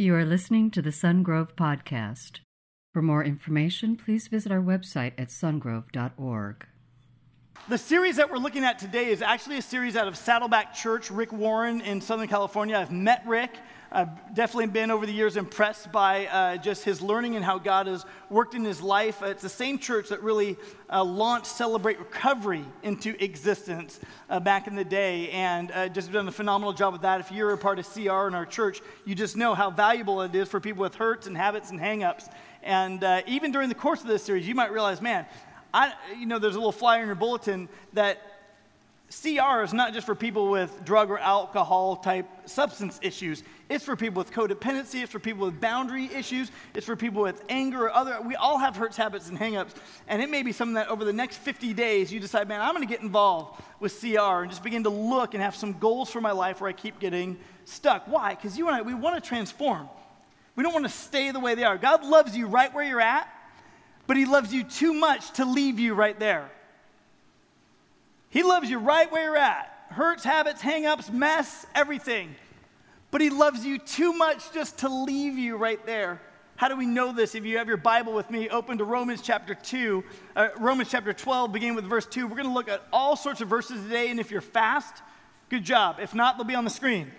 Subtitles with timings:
[0.00, 2.40] You are listening to the Sungrove Podcast.
[2.94, 6.66] For more information, please visit our website at sungrove.org.
[7.68, 11.10] The series that we're looking at today is actually a series out of Saddleback Church,
[11.10, 12.76] Rick Warren in Southern California.
[12.76, 13.50] I've met Rick.
[13.92, 17.86] I've definitely been over the years impressed by uh, just his learning and how God
[17.86, 19.22] has worked in his life.
[19.22, 20.56] It's the same church that really
[20.90, 24.00] uh, launched Celebrate Recovery into existence
[24.30, 27.20] uh, back in the day, and uh, just done a phenomenal job with that.
[27.20, 30.34] If you're a part of CR in our church, you just know how valuable it
[30.34, 32.32] is for people with hurts and habits and hangups.
[32.62, 35.26] And uh, even during the course of this series, you might realize, man,
[35.72, 38.20] I, you know, there's a little flyer in your bulletin that
[39.10, 43.42] CR is not just for people with drug or alcohol type substance issues.
[43.68, 45.02] It's for people with codependency.
[45.02, 46.52] It's for people with boundary issues.
[46.74, 48.20] It's for people with anger or other.
[48.20, 49.74] We all have hurts, habits, and hangups.
[50.06, 52.72] And it may be something that over the next 50 days you decide, man, I'm
[52.72, 56.08] going to get involved with CR and just begin to look and have some goals
[56.08, 58.06] for my life where I keep getting stuck.
[58.06, 58.36] Why?
[58.36, 59.88] Because you and I, we want to transform.
[60.54, 61.78] We don't want to stay the way they are.
[61.78, 63.28] God loves you right where you're at,
[64.10, 66.50] but He loves you too much to leave you right there.
[68.28, 72.34] He loves you right where you're at hurts, habits, hangups, mess, everything.
[73.12, 76.20] But He loves you too much just to leave you right there.
[76.56, 77.36] How do we know this?
[77.36, 80.02] If you have your Bible with me, open to Romans chapter 2,
[80.34, 82.26] uh, Romans chapter 12, beginning with verse 2.
[82.26, 85.04] We're going to look at all sorts of verses today, and if you're fast,
[85.50, 85.98] good job.
[86.02, 87.12] If not, they'll be on the screen.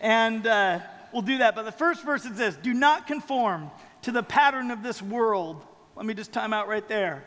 [0.00, 0.80] And uh,
[1.12, 1.54] we'll do that.
[1.54, 5.62] But the first verse is this Do not conform to the pattern of this world.
[5.98, 7.24] Let me just time out right there.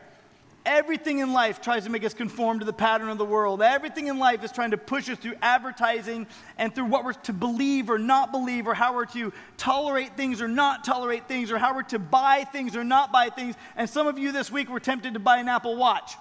[0.66, 3.61] Everything in life tries to make us conform to the pattern of the world.
[3.61, 6.25] Everything in life is trying to push us through advertising
[6.58, 10.41] and through what we're to believe or not believe, or how we're to tolerate things
[10.41, 13.55] or not tolerate things, or how we're to buy things or not buy things.
[13.75, 16.13] And some of you this week were tempted to buy an Apple Watch.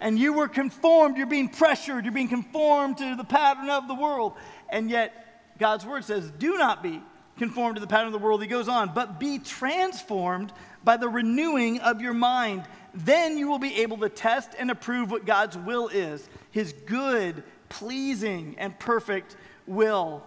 [0.00, 3.94] And you were conformed, you're being pressured, you're being conformed to the pattern of the
[3.94, 4.32] world.
[4.70, 7.02] And yet, God's word says, do not be
[7.36, 8.40] conformed to the pattern of the world.
[8.40, 10.52] He goes on, but be transformed
[10.84, 12.64] by the renewing of your mind
[12.94, 17.42] then you will be able to test and approve what God's will is his good,
[17.68, 19.36] pleasing, and perfect
[19.66, 20.24] will.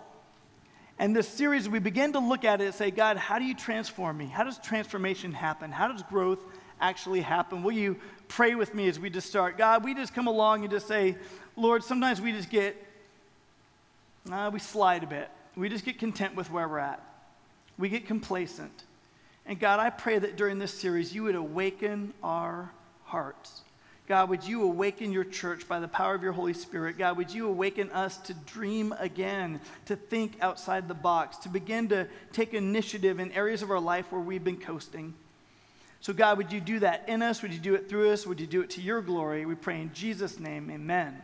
[1.00, 3.56] And this series, we begin to look at it and say, God, how do you
[3.56, 4.26] transform me?
[4.26, 5.72] How does transformation happen?
[5.72, 6.40] How does growth
[6.80, 7.64] actually happen?
[7.64, 7.98] Will you
[8.30, 9.58] pray with me as we just start?
[9.58, 11.18] God, we just come along and just say,
[11.58, 12.82] Lord, sometimes we just get,
[14.32, 15.30] uh, we slide a bit.
[15.58, 17.04] We just get content with where we're at.
[17.78, 18.86] We get complacent.
[19.46, 22.72] And God, I pray that during this series, you would awaken our
[23.04, 23.62] hearts.
[24.08, 26.98] God, would you awaken your church by the power of your Holy Spirit?
[26.98, 31.88] God, would you awaken us to dream again, to think outside the box, to begin
[31.90, 35.14] to take initiative in areas of our life where we've been coasting?
[36.02, 37.42] So, God, would you do that in us?
[37.42, 38.28] Would you do it through us?
[38.28, 39.46] Would you do it to your glory?
[39.46, 41.22] We pray in Jesus' name, amen.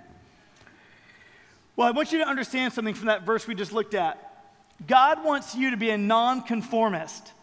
[1.76, 4.46] Well, I want you to understand something from that verse we just looked at.
[4.88, 7.34] God wants you to be a nonconformist.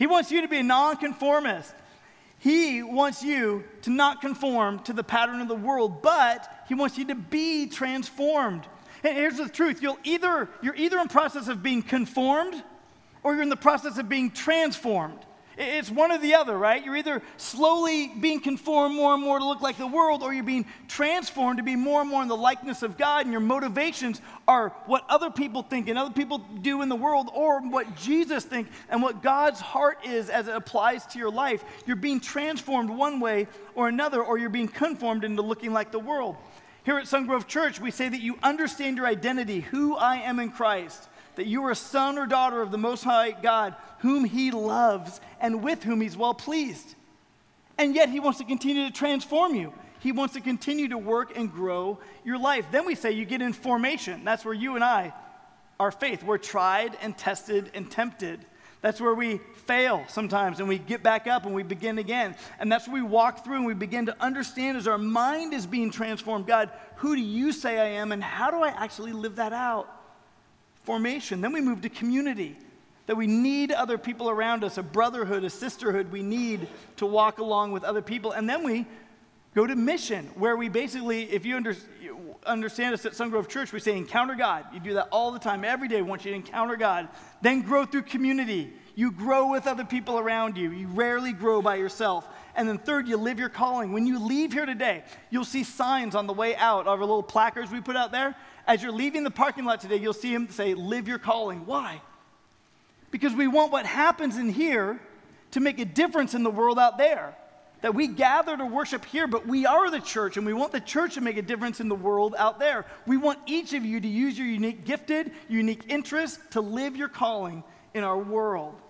[0.00, 1.74] He wants you to be a nonconformist.
[2.38, 6.96] He wants you to not conform to the pattern of the world, but he wants
[6.96, 8.66] you to be transformed.
[9.04, 12.54] And here's the truth you'll either, you're either in process of being conformed
[13.22, 15.18] or you're in the process of being transformed.
[15.62, 16.82] It's one or the other, right?
[16.82, 20.42] You're either slowly being conformed more and more to look like the world, or you're
[20.42, 24.22] being transformed to be more and more in the likeness of God, and your motivations
[24.48, 28.42] are what other people think and other people do in the world, or what Jesus
[28.42, 31.62] thinks and what God's heart is as it applies to your life.
[31.86, 35.98] You're being transformed one way or another, or you're being conformed into looking like the
[35.98, 36.36] world.
[36.84, 40.50] Here at Sungrove Church, we say that you understand your identity, who I am in
[40.52, 41.09] Christ
[41.40, 45.22] that you are a son or daughter of the Most High God, whom He loves
[45.40, 46.94] and with whom He's well pleased.
[47.78, 49.72] And yet, He wants to continue to transform you.
[50.00, 52.66] He wants to continue to work and grow your life.
[52.70, 54.22] Then we say you get in formation.
[54.22, 55.14] That's where you and I,
[55.78, 58.44] our faith, we're tried and tested and tempted.
[58.82, 62.34] That's where we fail sometimes and we get back up and we begin again.
[62.58, 65.66] And that's where we walk through and we begin to understand as our mind is
[65.66, 69.36] being transformed God, who do you say I am and how do I actually live
[69.36, 69.99] that out?
[70.90, 71.40] Formation.
[71.40, 72.58] Then we move to community,
[73.06, 76.66] that we need other people around us, a brotherhood, a sisterhood we need
[76.96, 78.32] to walk along with other people.
[78.32, 78.86] And then we
[79.54, 81.76] go to mission, where we basically, if you, under,
[82.44, 84.64] understand us at Sungrove Church, we say encounter God.
[84.74, 86.02] You do that all the time, every day.
[86.02, 87.08] We want you to encounter God.
[87.40, 88.72] Then grow through community.
[88.96, 90.72] You grow with other people around you.
[90.72, 92.26] You rarely grow by yourself.
[92.56, 93.92] And then, third, you live your calling.
[93.92, 97.70] When you leave here today, you'll see signs on the way out our little placards
[97.70, 98.34] we put out there.
[98.70, 101.66] As you're leaving the parking lot today, you'll see him say, Live your calling.
[101.66, 102.00] Why?
[103.10, 105.00] Because we want what happens in here
[105.50, 107.34] to make a difference in the world out there.
[107.80, 110.80] That we gather to worship here, but we are the church, and we want the
[110.80, 112.86] church to make a difference in the world out there.
[113.08, 117.08] We want each of you to use your unique gifted, unique interest to live your
[117.08, 118.80] calling in our world.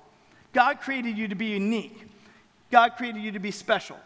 [0.52, 2.06] God created you to be unique.
[2.70, 3.96] God created you to be special.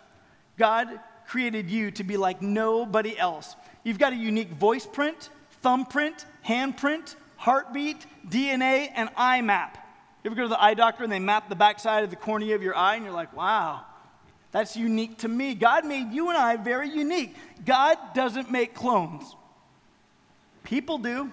[0.56, 3.56] God created you to be like nobody else.
[3.82, 5.30] You've got a unique voice print,
[5.64, 9.78] thumbprint, handprint, heartbeat, DNA, and eye map.
[10.22, 12.54] You ever go to the eye doctor and they map the backside of the cornea
[12.54, 13.80] of your eye and you're like, wow,
[14.52, 15.54] that's unique to me.
[15.54, 17.34] God made you and I very unique.
[17.64, 19.34] God doesn't make clones.
[20.64, 21.32] People do.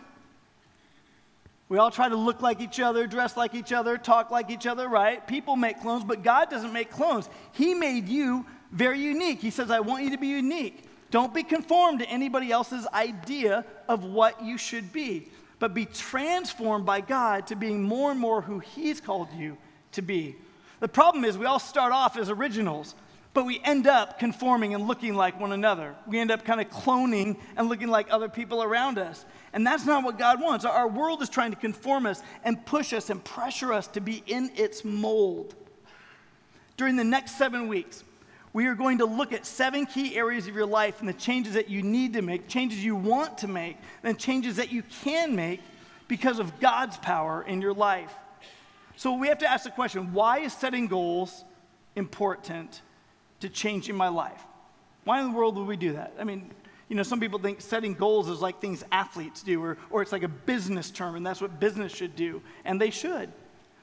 [1.67, 4.65] We all try to look like each other, dress like each other, talk like each
[4.65, 5.25] other, right?
[5.27, 7.29] People make clones, but God doesn't make clones.
[7.51, 9.41] He made you very unique.
[9.41, 10.85] He says, I want you to be unique.
[11.11, 15.27] Don't be conformed to anybody else's idea of what you should be,
[15.59, 19.57] but be transformed by God to being more and more who He's called you
[19.91, 20.35] to be.
[20.79, 22.95] The problem is, we all start off as originals,
[23.33, 25.95] but we end up conforming and looking like one another.
[26.07, 29.25] We end up kind of cloning and looking like other people around us.
[29.53, 30.63] And that's not what God wants.
[30.63, 34.23] Our world is trying to conform us and push us and pressure us to be
[34.27, 35.55] in its mold.
[36.77, 38.03] During the next seven weeks,
[38.53, 41.53] we are going to look at seven key areas of your life and the changes
[41.53, 45.35] that you need to make, changes you want to make, and changes that you can
[45.35, 45.61] make
[46.07, 48.13] because of God's power in your life.
[48.97, 51.45] So we have to ask the question why is setting goals
[51.95, 52.81] important
[53.39, 54.43] to changing my life?
[55.05, 56.13] Why in the world would we do that?
[56.19, 56.51] I mean,
[56.89, 60.11] you know, some people think setting goals is like things athletes do, or, or it's
[60.11, 63.31] like a business term, and that's what business should do, and they should.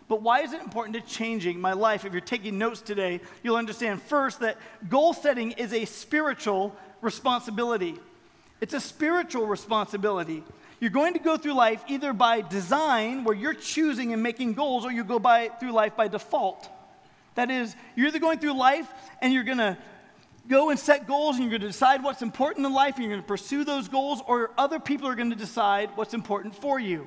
[0.08, 2.06] But why is it important to changing my life?
[2.06, 4.56] If you're taking notes today, you'll understand first that
[4.88, 7.94] goal setting is a spiritual responsibility.
[8.60, 10.42] It's a spiritual responsibility.
[10.80, 14.84] You're going to go through life either by design, where you're choosing and making goals,
[14.84, 16.68] or you go by, through life by default.
[17.34, 18.88] That is, you're either going through life
[19.20, 19.76] and you're going to
[20.48, 23.12] go and set goals and you're going to decide what's important in life and you're
[23.12, 26.80] going to pursue those goals, or other people are going to decide what's important for
[26.80, 27.06] you.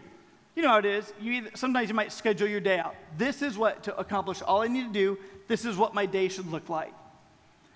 [0.55, 1.13] You know how it is.
[1.21, 2.95] You either, sometimes you might schedule your day out.
[3.17, 5.17] This is what to accomplish all I need to do.
[5.47, 6.93] This is what my day should look like.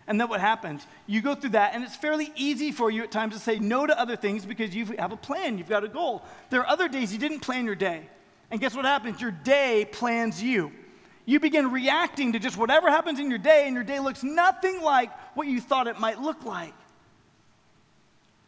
[0.07, 0.85] And then what happens?
[1.07, 3.87] You go through that, and it's fairly easy for you at times to say no
[3.87, 6.21] to other things because you have a plan, you've got a goal.
[6.51, 8.07] There are other days you didn't plan your day.
[8.51, 9.19] And guess what happens?
[9.19, 10.71] Your day plans you
[11.25, 14.81] you begin reacting to just whatever happens in your day, and your day looks nothing
[14.81, 16.73] like what you thought it might look like.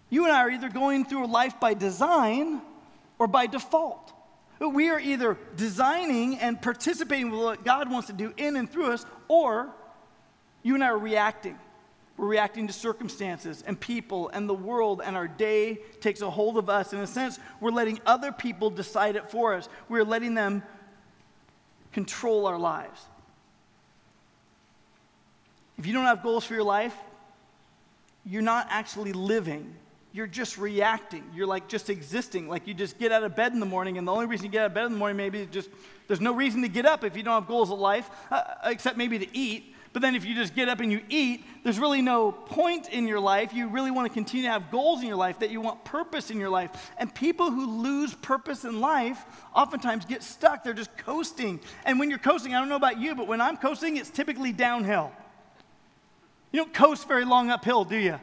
[0.10, 2.62] You and I are either going through a life by design
[3.20, 4.14] or by default.
[4.60, 8.92] We are either designing and participating with what God wants to do in and through
[8.92, 9.70] us, or
[10.64, 11.58] you and I are reacting.
[12.18, 16.58] We're reacting to circumstances and people and the world, and our day takes a hold
[16.58, 16.92] of us.
[16.92, 19.70] In a sense, we're letting other people decide it for us.
[19.88, 20.64] We're letting them
[21.94, 23.00] control our lives.
[25.78, 26.96] If you don't have goals for your life,
[28.26, 29.76] you're not actually living.
[30.18, 31.24] You're just reacting.
[31.36, 32.50] You're like just existing.
[32.50, 34.52] Like you just get out of bed in the morning, and the only reason you
[34.52, 35.70] get out of bed in the morning maybe is just
[36.08, 38.98] there's no reason to get up if you don't have goals of life, uh, except
[38.98, 39.76] maybe to eat.
[39.94, 43.08] But then if you just get up and you eat, there's really no point in
[43.08, 43.54] your life.
[43.54, 46.32] You really want to continue to have goals in your life, that you want purpose
[46.32, 46.92] in your life.
[46.98, 49.24] And people who lose purpose in life
[49.56, 50.64] oftentimes get stuck.
[50.64, 51.60] They're just coasting.
[51.86, 54.52] And when you're coasting, I don't know about you, but when I'm coasting, it's typically
[54.52, 55.12] downhill.
[56.52, 58.20] You don't coast very long uphill, do you?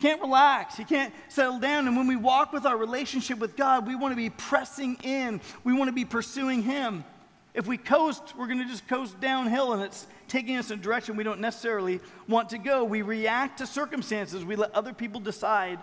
[0.00, 0.78] Can't relax.
[0.78, 1.86] You can't settle down.
[1.86, 5.40] And when we walk with our relationship with God, we want to be pressing in.
[5.62, 7.04] We want to be pursuing Him.
[7.52, 10.82] If we coast, we're going to just coast downhill and it's taking us in a
[10.82, 12.84] direction we don't necessarily want to go.
[12.84, 15.78] We react to circumstances, we let other people decide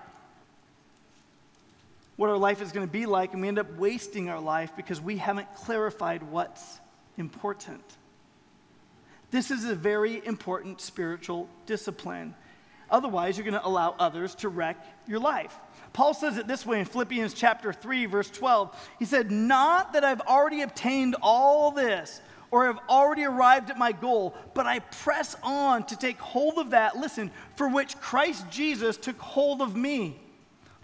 [2.15, 4.71] what our life is going to be like, and we end up wasting our life
[4.75, 6.79] because we haven't clarified what's
[7.17, 7.83] important.
[9.29, 12.33] This is a very important spiritual discipline.
[12.89, 14.77] Otherwise, you're going to allow others to wreck
[15.07, 15.59] your life.
[15.93, 18.75] Paul says it this way in Philippians chapter 3 verse 12.
[18.99, 23.91] He said, "Not that I've already obtained all this or have already arrived at my
[23.91, 28.95] goal, but I press on to take hold of that, listen, for which Christ Jesus
[28.95, 30.19] took hold of me."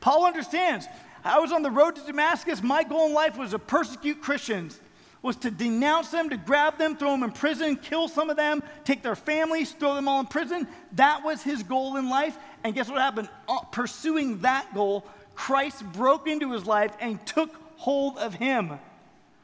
[0.02, 0.88] Paul understands.
[1.24, 2.62] I was on the road to Damascus.
[2.62, 4.80] My goal in life was to persecute Christians
[5.24, 8.62] was to denounce them, to grab them, throw them in prison, kill some of them,
[8.84, 10.68] take their families, throw them all in prison.
[10.92, 12.38] That was his goal in life.
[12.64, 13.30] And guess what happened?
[13.48, 18.78] Uh, pursuing that goal, Christ broke into his life and took hold of him.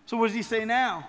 [0.05, 1.07] So, what does he say now?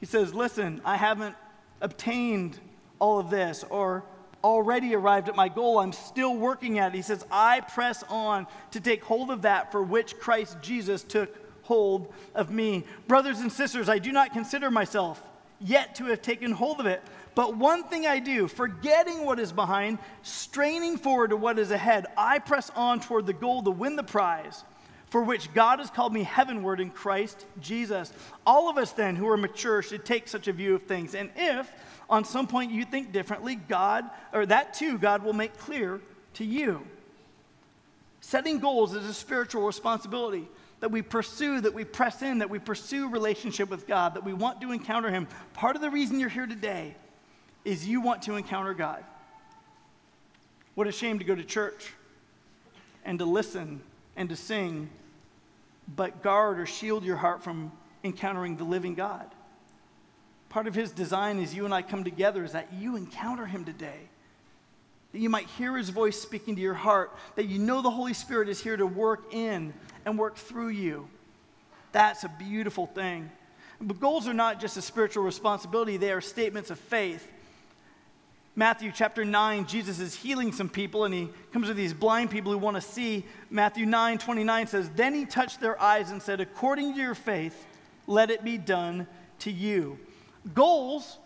[0.00, 1.36] He says, Listen, I haven't
[1.82, 2.58] obtained
[2.98, 4.02] all of this or
[4.42, 5.78] already arrived at my goal.
[5.78, 6.96] I'm still working at it.
[6.96, 11.45] He says, I press on to take hold of that for which Christ Jesus took
[11.66, 12.84] hold of me.
[13.08, 15.22] Brothers and sisters, I do not consider myself
[15.60, 17.02] yet to have taken hold of it.
[17.34, 22.06] But one thing I do, forgetting what is behind, straining forward to what is ahead,
[22.16, 24.64] I press on toward the goal to win the prize
[25.08, 28.12] for which God has called me heavenward in Christ Jesus.
[28.44, 31.14] All of us, then, who are mature, should take such a view of things.
[31.14, 31.70] And if
[32.08, 36.00] on some point you think differently, God, or that too, God will make clear
[36.34, 36.86] to you.
[38.20, 40.48] Setting goals is a spiritual responsibility
[40.86, 44.32] that we pursue, that we press in, that we pursue relationship with God, that we
[44.32, 45.26] want to encounter Him.
[45.52, 46.94] Part of the reason you're here today
[47.64, 49.02] is you want to encounter God.
[50.76, 51.92] What a shame to go to church
[53.04, 53.80] and to listen
[54.14, 54.88] and to sing,
[55.96, 57.72] but guard or shield your heart from
[58.04, 59.26] encountering the living God.
[60.50, 63.64] Part of His design as you and I come together is that you encounter Him
[63.64, 64.02] today.
[65.10, 68.14] That you might hear His voice speaking to your heart, that you know the Holy
[68.14, 69.74] Spirit is here to work in
[70.06, 71.08] and work through you.
[71.92, 73.30] That's a beautiful thing.
[73.80, 77.28] But goals are not just a spiritual responsibility, they are statements of faith.
[78.58, 82.52] Matthew chapter 9, Jesus is healing some people and he comes to these blind people
[82.52, 83.26] who want to see.
[83.50, 87.66] Matthew 9 29 says, Then he touched their eyes and said, According to your faith,
[88.06, 89.06] let it be done
[89.40, 89.98] to you.
[90.54, 91.18] Goals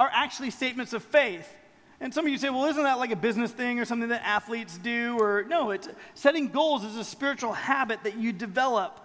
[0.00, 1.54] are actually statements of faith.
[2.00, 4.26] And some of you say, well, isn't that like a business thing or something that
[4.26, 5.16] athletes do?
[5.18, 9.00] Or no, it's setting goals is a spiritual habit that you develop.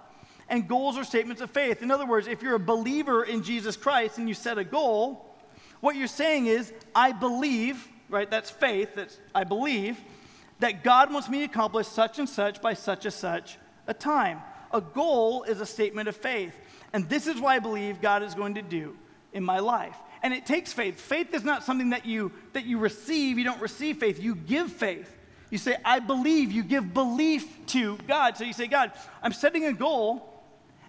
[0.50, 1.84] And goals are statements of faith.
[1.84, 5.36] In other words, if you're a believer in Jesus Christ and you set a goal,
[5.80, 8.30] what you're saying is, I believe, right?
[8.30, 9.98] That's faith, that's I believe,
[10.60, 14.42] that God wants me to accomplish such and such by such and such a time.
[14.74, 16.54] A goal is a statement of faith.
[16.94, 18.96] And this is what I believe God is going to do
[19.32, 19.96] in my life.
[20.22, 21.00] And it takes faith.
[21.00, 23.38] Faith is not something that you that you receive.
[23.38, 24.22] You don't receive faith.
[24.22, 25.16] You give faith.
[25.50, 26.52] You say, I believe.
[26.52, 28.38] You give belief to God.
[28.38, 28.92] So you say, God,
[29.24, 30.30] I'm setting a goal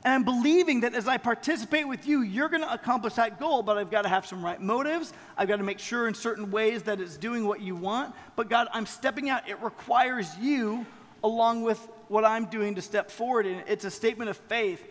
[0.03, 3.63] and I'm believing that as I participate with you, you're going to accomplish that goal,
[3.63, 5.13] but I've got to have some right motives.
[5.37, 8.15] I've got to make sure in certain ways that it's doing what you want.
[8.35, 9.47] But God, I'm stepping out.
[9.47, 10.87] It requires you
[11.23, 13.45] along with what I'm doing to step forward.
[13.45, 14.83] And it's a statement of faith.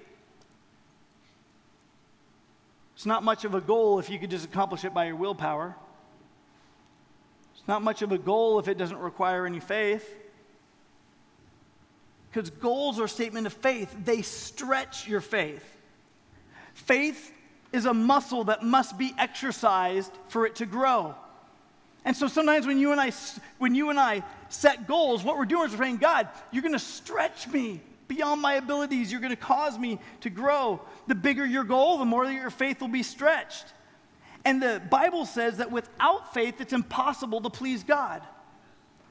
[3.00, 5.74] It's not much of a goal if you could just accomplish it by your willpower.
[7.54, 10.06] It's not much of a goal if it doesn't require any faith.
[12.30, 15.64] Because goals are a statement of faith, they stretch your faith.
[16.74, 17.32] Faith
[17.72, 21.16] is a muscle that must be exercised for it to grow.
[22.04, 23.14] And so sometimes when you and I
[23.60, 26.74] when you and I set goals, what we're doing is we're saying, God, you're going
[26.74, 27.80] to stretch me
[28.10, 29.10] beyond my abilities.
[29.10, 30.82] You're going to cause me to grow.
[31.08, 33.66] The bigger your goal, the more your faith will be stretched.
[34.44, 38.22] And the Bible says that without faith, it's impossible to please God.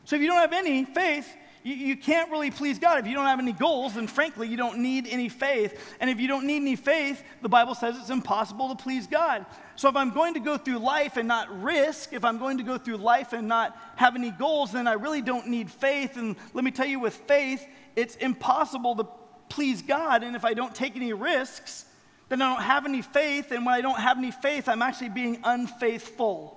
[0.05, 2.99] So if you don't have any faith, you, you can't really please God.
[2.99, 5.97] If you don't have any goals, then frankly, you don't need any faith.
[6.00, 9.45] And if you don't need any faith, the Bible says it's impossible to please God.
[9.76, 12.64] So if I'm going to go through life and not risk, if I'm going to
[12.64, 16.17] go through life and not have any goals, then I really don't need faith.
[16.17, 17.67] And let me tell you, with faith,
[17.99, 19.09] it's impossible to
[19.49, 20.23] please God.
[20.23, 21.85] And if I don't take any risks,
[22.28, 23.50] then I don't have any faith.
[23.50, 26.55] And when I don't have any faith, I'm actually being unfaithful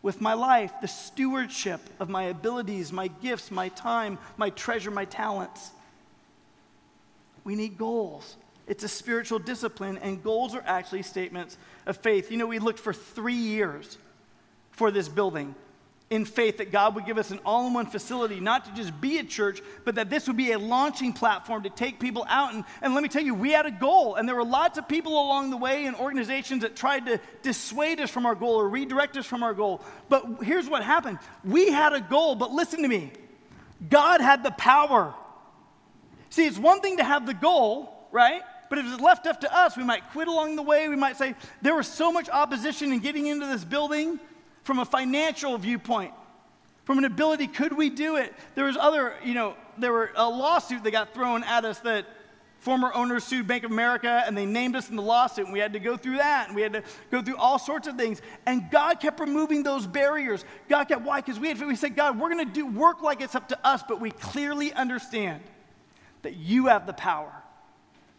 [0.00, 5.04] with my life, the stewardship of my abilities, my gifts, my time, my treasure, my
[5.04, 5.70] talents.
[7.42, 8.36] We need goals.
[8.66, 12.30] It's a spiritual discipline, and goals are actually statements of faith.
[12.30, 13.98] You know, we looked for three years
[14.70, 15.54] for this building
[16.10, 19.00] in faith that God would give us an all in one facility, not to just
[19.00, 22.52] be a church, but that this would be a launching platform to take people out.
[22.52, 24.86] And, and let me tell you, we had a goal, and there were lots of
[24.86, 28.68] people along the way and organizations that tried to dissuade us from our goal or
[28.68, 29.80] redirect us from our goal.
[30.08, 33.12] But here's what happened we had a goal, but listen to me
[33.88, 35.14] God had the power.
[36.28, 38.42] See, it's one thing to have the goal, right?
[38.68, 40.88] But if it's left up to us, we might quit along the way.
[40.88, 44.18] We might say, there was so much opposition in getting into this building
[44.64, 46.12] from a financial viewpoint,
[46.84, 48.34] from an ability, could we do it?
[48.54, 52.06] There was other, you know, there were a lawsuit that got thrown at us that
[52.58, 55.58] former owners sued Bank of America and they named us in the lawsuit and we
[55.58, 58.22] had to go through that and we had to go through all sorts of things.
[58.46, 60.44] And God kept removing those barriers.
[60.68, 61.20] God kept, why?
[61.20, 63.82] Because we, we said, God, we're going to do work like it's up to us,
[63.86, 65.42] but we clearly understand
[66.22, 67.32] that you have the power.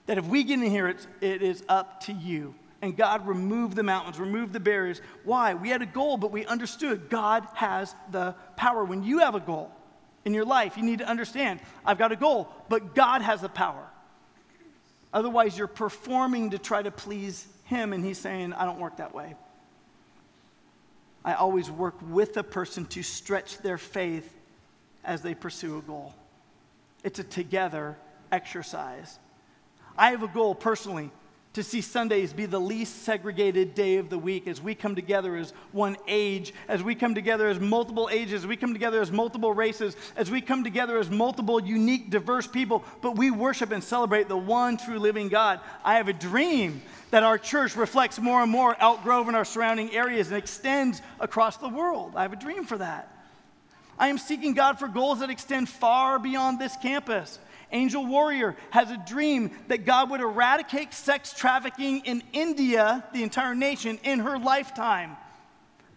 [0.05, 2.53] That if we get in here, it's, it is up to you
[2.85, 5.01] and God removed the mountains, removed the barriers.
[5.23, 5.55] Why?
[5.55, 8.85] We had a goal, but we understood God has the power.
[8.85, 9.71] When you have a goal
[10.23, 13.49] in your life, you need to understand I've got a goal, but God has the
[13.49, 13.87] power.
[15.11, 19.15] Otherwise, you're performing to try to please Him, and He's saying, I don't work that
[19.15, 19.33] way.
[21.23, 24.31] I always work with a person to stretch their faith
[25.03, 26.13] as they pursue a goal.
[27.03, 27.97] It's a together
[28.31, 29.17] exercise.
[29.97, 31.09] I have a goal personally
[31.55, 35.37] to see Sundays be the least segregated day of the week as we come together
[35.37, 39.09] as one age, as we come together as multiple ages, as we come together as
[39.09, 43.81] multiple races, as we come together as multiple unique, diverse people, but we worship and
[43.81, 45.61] celebrate the one true living God.
[45.81, 46.81] I have a dream
[47.11, 51.01] that our church reflects more and more Elk Grove and our surrounding areas and extends
[51.21, 52.13] across the world.
[52.17, 53.15] I have a dream for that.
[53.97, 57.39] I am seeking God for goals that extend far beyond this campus.
[57.71, 63.55] Angel Warrior has a dream that God would eradicate sex trafficking in India, the entire
[63.55, 65.17] nation, in her lifetime.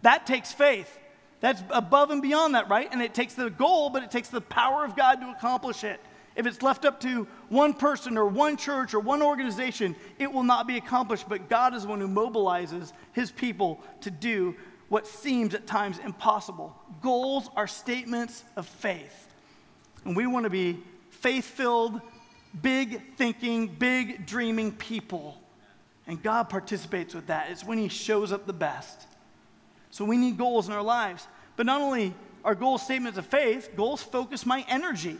[0.01, 0.97] That takes faith.
[1.41, 2.89] That's above and beyond that, right?
[2.91, 5.99] And it takes the goal, but it takes the power of God to accomplish it.
[6.35, 10.43] If it's left up to one person or one church or one organization, it will
[10.43, 11.27] not be accomplished.
[11.27, 14.55] But God is the one who mobilizes his people to do
[14.89, 16.75] what seems at times impossible.
[17.01, 19.27] Goals are statements of faith.
[20.05, 20.79] And we want to be
[21.21, 22.01] faith filled,
[22.61, 25.39] big thinking, big dreaming people.
[26.07, 27.51] And God participates with that.
[27.51, 29.07] It's when He shows up the best.
[29.91, 31.27] So we need goals in our lives.
[31.55, 35.17] But not only are goals statements of faith, goals focus my energy.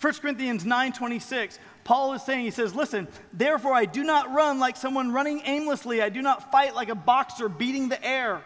[0.00, 4.76] 1 Corinthians 9:26, Paul is saying, he says, Listen, therefore I do not run like
[4.76, 6.00] someone running aimlessly.
[6.00, 8.42] I do not fight like a boxer beating the air.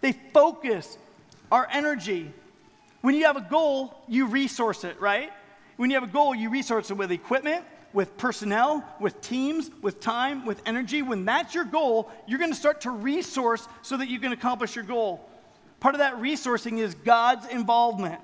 [0.00, 0.98] They focus
[1.50, 2.32] our energy.
[3.00, 5.32] When you have a goal, you resource it, right?
[5.76, 10.00] When you have a goal, you resource it with equipment, with personnel, with teams, with
[10.00, 11.02] time, with energy.
[11.02, 14.74] When that's your goal, you're going to start to resource so that you can accomplish
[14.74, 15.28] your goal.
[15.80, 18.20] Part of that resourcing is God's involvement.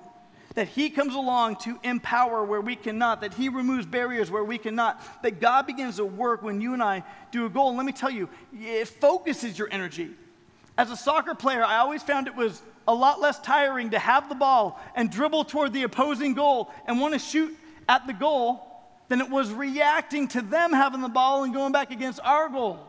[0.55, 4.59] That He comes along to empower where we cannot, that He removes barriers where we
[4.59, 7.69] cannot, that God begins to work when you and I do a goal.
[7.69, 10.11] And let me tell you, it focuses your energy.
[10.77, 14.31] As a soccer player, I always found it was a lot less tiring to have
[14.31, 18.65] the ball and dribble toward the opposing goal and want to shoot at the goal
[19.09, 22.81] than it was reacting to them having the ball and going back against our goal.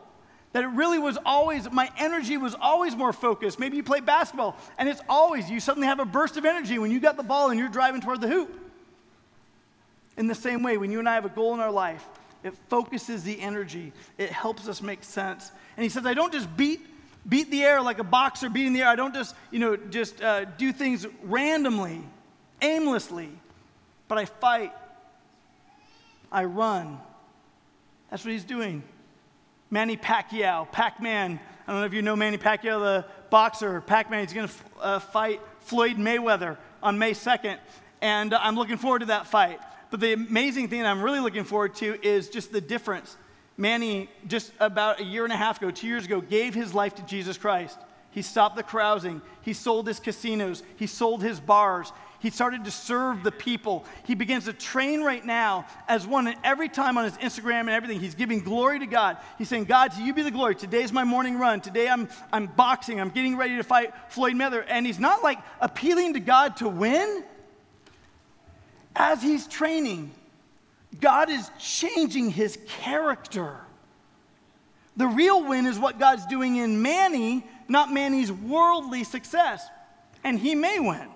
[0.52, 3.60] That it really was always, my energy was always more focused.
[3.60, 6.90] Maybe you play basketball and it's always, you suddenly have a burst of energy when
[6.90, 8.58] you got the ball and you're driving toward the hoop.
[10.16, 12.08] In the same way, when you and I have a goal in our life,
[12.42, 15.52] it focuses the energy, it helps us make sense.
[15.76, 16.80] And he says, I don't just beat
[17.28, 18.88] beat the air like a boxer beating the air.
[18.88, 22.00] I don't just, you know, just uh, do things randomly,
[22.62, 23.30] aimlessly,
[24.08, 24.72] but I fight.
[26.32, 26.98] I run.
[28.10, 28.82] That's what he's doing.
[29.70, 31.38] Manny Pacquiao, Pac Man.
[31.66, 33.80] I don't know if you know Manny Pacquiao, the boxer.
[33.80, 37.58] Pac Man, he's going to uh, fight Floyd Mayweather on May 2nd.
[38.00, 39.60] And I'm looking forward to that fight.
[39.90, 43.16] But the amazing thing that I'm really looking forward to is just the difference
[43.60, 46.94] Manny, just about a year and a half ago, two years ago, gave his life
[46.94, 47.78] to Jesus Christ.
[48.10, 49.20] He stopped the carousing.
[49.42, 50.62] He sold his casinos.
[50.76, 51.92] He sold his bars.
[52.20, 53.84] He started to serve the people.
[54.04, 56.26] He begins to train right now as one.
[56.26, 59.18] And every time on his Instagram and everything, he's giving glory to God.
[59.38, 60.54] He's saying, God, to you be the glory.
[60.54, 61.60] Today's my morning run.
[61.60, 63.00] Today I'm, I'm boxing.
[63.00, 64.64] I'm getting ready to fight Floyd Mayweather.
[64.68, 67.24] And he's not like appealing to God to win.
[68.96, 70.12] As he's training,
[71.00, 73.56] God is changing his character.
[74.96, 79.66] The real win is what God's doing in Manny, not Manny's worldly success.
[80.24, 81.08] And he may win.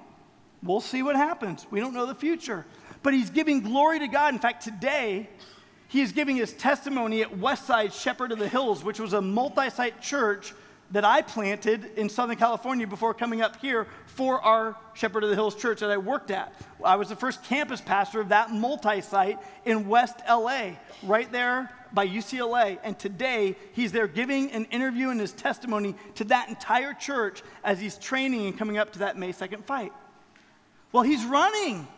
[0.62, 1.66] We'll see what happens.
[1.70, 2.64] We don't know the future.
[3.02, 4.32] But he's giving glory to God.
[4.32, 5.28] In fact, today,
[5.88, 9.68] he is giving his testimony at Westside Shepherd of the Hills, which was a multi
[9.68, 10.54] site church
[10.94, 15.34] that I planted in Southern California before coming up here for our Shepherd of the
[15.34, 16.54] Hills church that I worked at.
[16.84, 21.68] I was the first campus pastor of that multi site in West LA, right there
[21.92, 22.78] by UCLA.
[22.84, 27.80] And today, he's there giving an interview and his testimony to that entire church as
[27.80, 29.92] he's training and coming up to that May 2nd fight.
[30.92, 31.88] Well, he's running.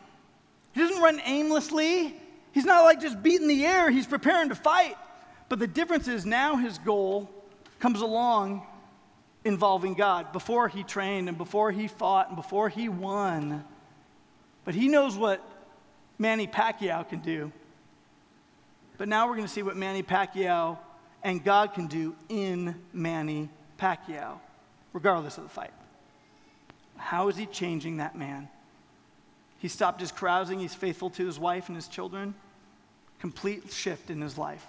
[0.72, 2.16] He doesn't run aimlessly.
[2.52, 4.96] He's not like just beating the air, he's preparing to fight.
[5.50, 7.30] But the difference is now his goal
[7.78, 8.66] comes along
[9.46, 13.64] involving God before he trained and before he fought and before he won.
[14.64, 15.40] But he knows what
[16.18, 17.52] Manny Pacquiao can do.
[18.98, 20.78] But now we're going to see what Manny Pacquiao
[21.22, 24.40] and God can do in Manny Pacquiao,
[24.92, 25.72] regardless of the fight.
[26.96, 28.48] How is he changing that man?
[29.58, 30.58] He stopped his carousing.
[30.58, 32.34] He's faithful to his wife and his children.
[33.20, 34.66] Complete shift in his life.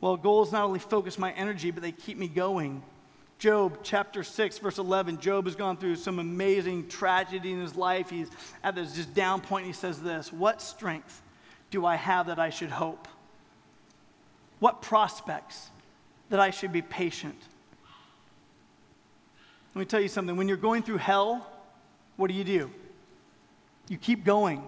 [0.00, 2.82] Well, goals not only focus my energy, but they keep me going.
[3.38, 5.18] Job chapter 6, verse 11.
[5.18, 8.10] Job has gone through some amazing tragedy in his life.
[8.10, 8.28] He's
[8.62, 9.66] at this just down point.
[9.66, 11.22] He says this What strength
[11.70, 13.08] do I have that I should hope?
[14.58, 15.70] What prospects
[16.28, 17.40] that I should be patient?
[19.74, 20.36] Let me tell you something.
[20.36, 21.46] When you're going through hell,
[22.16, 22.70] what do you do?
[23.88, 24.62] You keep going.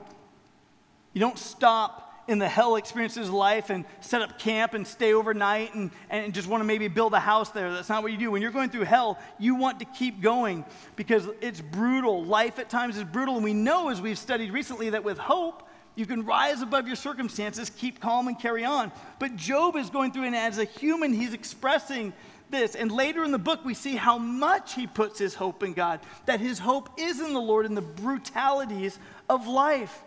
[1.12, 5.13] You don't stop in the hell experiences of life and set up camp and stay
[5.13, 7.73] overnight and, and just want to maybe build a house there.
[7.73, 8.31] That's not what you do.
[8.31, 12.25] When you're going through hell, you want to keep going because it's brutal.
[12.25, 13.35] Life at times is brutal.
[13.35, 16.97] And we know, as we've studied recently, that with hope, you can rise above your
[16.97, 18.93] circumstances, keep calm, and carry on.
[19.19, 22.15] But Job is going through, and as a human, he's expressing
[22.51, 22.75] this.
[22.75, 26.01] And later in the book, we see how much he puts his hope in God,
[26.27, 30.03] that his hope is in the Lord in the brutalities of life.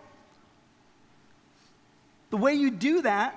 [2.35, 3.33] The way you do that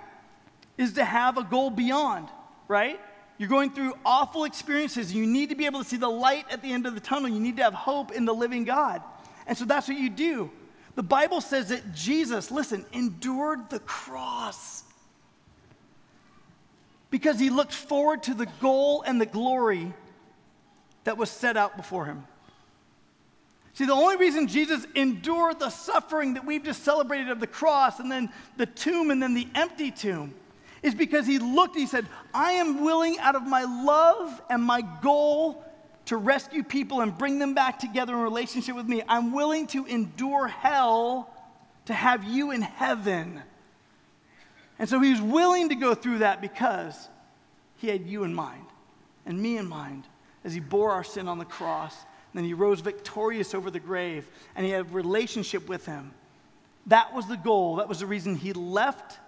[0.77, 2.27] is to have a goal beyond,
[2.67, 2.99] right?
[3.39, 5.15] You're going through awful experiences.
[5.15, 7.29] You need to be able to see the light at the end of the tunnel.
[7.29, 9.01] You need to have hope in the living God.
[9.47, 10.51] And so that's what you do.
[10.97, 14.83] The Bible says that Jesus, listen, endured the cross
[17.09, 19.95] because he looked forward to the goal and the glory
[21.05, 22.27] that was set out before him.
[23.79, 28.01] See, the only reason Jesus endured the suffering that we've just celebrated of the cross
[28.01, 30.35] and then the tomb and then the empty tomb
[30.83, 34.65] is because he looked, and he said, I am willing out of my love and
[34.65, 35.65] my goal
[36.07, 39.01] to rescue people and bring them back together in relationship with me.
[39.07, 41.33] I'm willing to endure hell
[41.85, 43.41] to have you in heaven.
[44.81, 47.09] And so he was willing to go through that because
[47.77, 48.67] he had you in mind
[49.25, 50.03] and me in mind
[50.43, 51.95] as he bore our sin on the cross.
[52.33, 56.13] And then he rose victorious over the grave and he had a relationship with him.
[56.87, 57.77] That was the goal.
[57.77, 59.19] That was the reason he left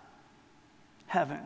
[1.07, 1.41] heaven,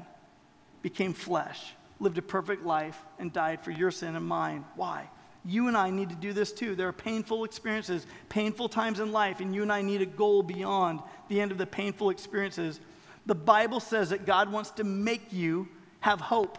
[0.82, 4.64] became flesh, lived a perfect life, and died for your sin and mine.
[4.76, 5.08] Why?
[5.44, 6.74] You and I need to do this too.
[6.74, 10.42] There are painful experiences, painful times in life, and you and I need a goal
[10.42, 12.80] beyond the end of the painful experiences.
[13.26, 15.68] The Bible says that God wants to make you
[16.00, 16.58] have hope.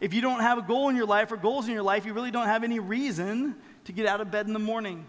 [0.00, 2.12] If you don't have a goal in your life or goals in your life, you
[2.12, 5.04] really don't have any reason to get out of bed in the morning.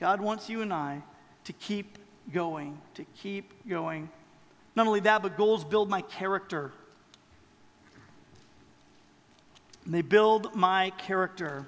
[0.00, 1.02] God wants you and I
[1.44, 1.98] to keep
[2.32, 4.08] going, to keep going.
[4.76, 6.72] Not only that, but goals build my character.
[9.86, 11.66] They build my character.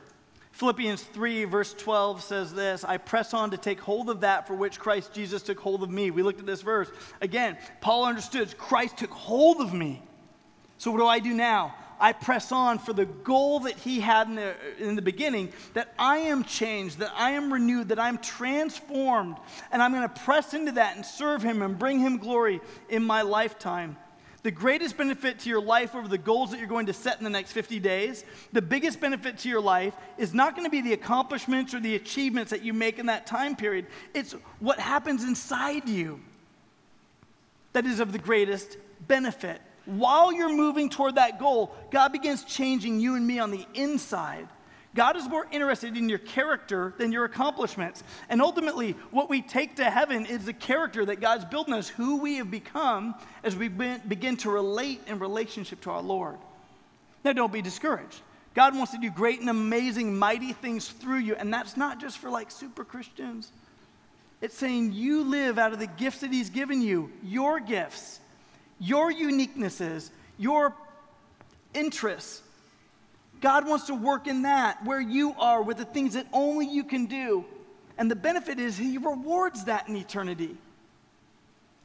[0.52, 4.55] Philippians 3, verse 12 says this I press on to take hold of that for
[4.55, 6.11] which Christ Jesus took hold of me.
[6.11, 6.88] We looked at this verse.
[7.20, 10.02] Again, Paul understood Christ took hold of me.
[10.79, 11.74] So what do I do now?
[11.98, 15.92] I press on for the goal that he had in the, in the beginning that
[15.98, 19.37] I am changed, that I am renewed, that I'm transformed,
[19.70, 23.02] and I'm going to press into that and serve him and bring him glory in
[23.02, 23.96] my lifetime
[24.46, 27.24] the greatest benefit to your life over the goals that you're going to set in
[27.24, 30.80] the next 50 days, the biggest benefit to your life is not going to be
[30.80, 33.88] the accomplishments or the achievements that you make in that time period.
[34.14, 36.20] It's what happens inside you
[37.72, 38.76] that is of the greatest
[39.09, 39.61] benefit.
[39.87, 44.49] While you're moving toward that goal, God begins changing you and me on the inside.
[44.94, 48.03] God is more interested in your character than your accomplishments.
[48.29, 52.16] And ultimately, what we take to heaven is the character that God's building us, who
[52.16, 56.37] we have become as we begin to relate in relationship to our Lord.
[57.25, 58.20] Now, don't be discouraged.
[58.55, 61.35] God wants to do great and amazing, mighty things through you.
[61.35, 63.53] And that's not just for like super Christians.
[64.40, 68.20] It's saying you live out of the gifts that He's given you, your gifts,
[68.79, 70.75] your uniquenesses, your
[71.75, 72.43] interests,
[73.41, 76.85] God wants to work in that, where you are, with the things that only you
[76.85, 77.45] can do.
[77.99, 80.57] And the benefit is He rewards that in eternity.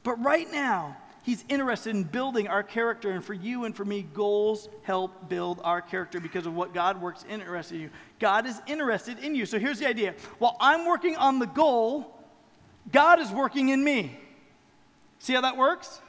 [0.02, 3.12] But right now, He's interested in building our character.
[3.12, 7.00] And for you and for me, goals help build our character because of what God
[7.00, 7.90] works interested in you.
[8.18, 9.46] God is interested in you.
[9.46, 12.18] So here's the idea while I'm working on the goal,
[12.90, 14.18] God is working in me.
[15.20, 16.00] See how that works?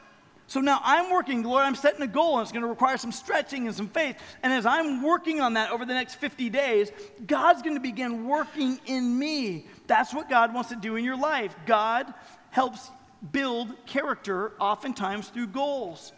[0.47, 3.11] So now I'm working, Lord, I'm setting a goal and it's going to require some
[3.11, 4.17] stretching and some faith.
[4.43, 6.91] And as I'm working on that over the next 50 days,
[7.25, 9.65] God's going to begin working in me.
[9.87, 11.55] That's what God wants to do in your life.
[11.65, 12.13] God
[12.51, 12.91] helps
[13.31, 16.11] build character oftentimes through goals.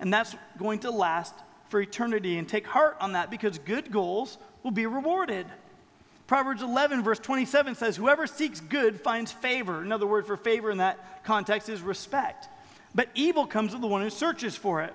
[0.00, 1.34] And that's going to last
[1.68, 2.38] for eternity.
[2.38, 5.46] And take heart on that because good goals will be rewarded.
[6.26, 9.80] Proverbs 11, verse 27 says, Whoever seeks good finds favor.
[9.80, 12.48] Another word for favor in that context is respect.
[12.98, 14.92] But evil comes to the one who searches for it.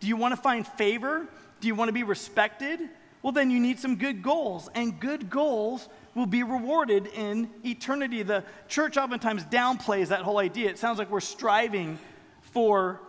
[0.00, 1.28] Do you want to find favor?
[1.60, 2.80] Do you want to be respected?
[3.22, 8.24] Well, then you need some good goals, and good goals will be rewarded in eternity.
[8.24, 10.70] The church oftentimes downplays that whole idea.
[10.70, 12.00] It sounds like we're striving
[12.40, 13.00] for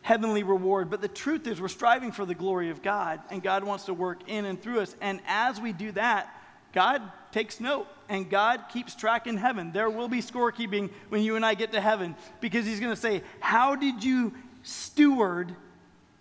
[0.00, 3.62] heavenly reward, but the truth is we're striving for the glory of God, and God
[3.62, 4.96] wants to work in and through us.
[5.02, 6.34] And as we do that,
[6.72, 9.72] God takes note and God keeps track in heaven.
[9.72, 13.00] There will be scorekeeping when you and I get to heaven because He's going to
[13.00, 15.56] say, How did you steward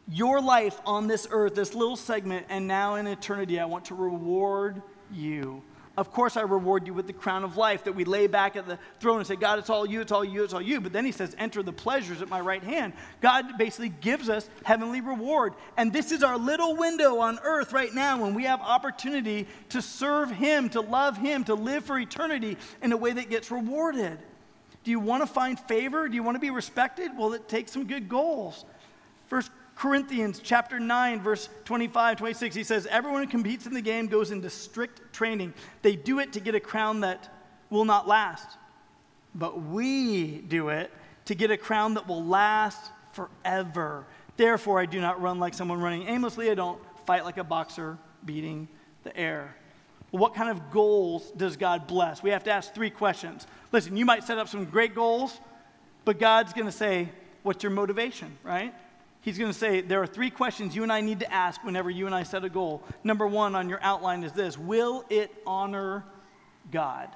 [0.07, 3.59] your life on this earth, this little segment, and now in eternity?
[3.59, 5.61] I want to reward you.
[6.01, 8.65] Of course, I reward you with the crown of life that we lay back at
[8.65, 10.81] the throne and say, God, it's all you, it's all you, it's all you.
[10.81, 12.93] But then he says, Enter the pleasures at my right hand.
[13.21, 15.53] God basically gives us heavenly reward.
[15.77, 19.79] And this is our little window on earth right now when we have opportunity to
[19.79, 24.17] serve him, to love him, to live for eternity in a way that gets rewarded.
[24.83, 26.09] Do you want to find favor?
[26.09, 27.11] Do you want to be respected?
[27.15, 28.65] Well, it takes some good goals.
[29.27, 34.05] First Corinthians chapter 9, verse 25, 26, he says, Everyone who competes in the game
[34.05, 35.55] goes into strict training.
[35.81, 37.33] They do it to get a crown that
[37.71, 38.59] will not last.
[39.33, 40.91] But we do it
[41.25, 44.05] to get a crown that will last forever.
[44.37, 46.51] Therefore, I do not run like someone running aimlessly.
[46.51, 48.67] I don't fight like a boxer beating
[49.03, 49.55] the air.
[50.11, 52.21] What kind of goals does God bless?
[52.21, 53.47] We have to ask three questions.
[53.71, 55.39] Listen, you might set up some great goals,
[56.05, 57.09] but God's going to say,
[57.41, 58.75] What's your motivation, right?
[59.21, 61.89] He's going to say there are three questions you and I need to ask whenever
[61.89, 62.83] you and I set a goal.
[63.03, 66.03] Number one on your outline is this Will it honor
[66.71, 67.09] God?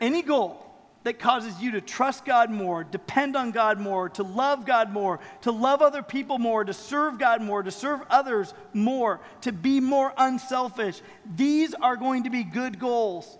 [0.00, 0.62] Any goal
[1.06, 5.20] that causes you to trust God more, depend on God more, to love God more,
[5.42, 9.78] to love other people more, to serve God more, to serve others more, to be
[9.78, 11.00] more unselfish,
[11.36, 13.38] these are going to be good goals.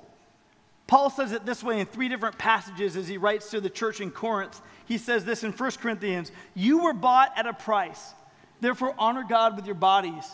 [0.87, 4.01] Paul says it this way in three different passages as he writes to the church
[4.01, 4.61] in Corinth.
[4.87, 8.15] He says this in 1 Corinthians You were bought at a price,
[8.61, 10.25] therefore honor God with your bodies.